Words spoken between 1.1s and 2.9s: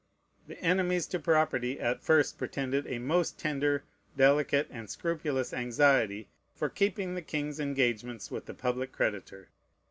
property at first pretended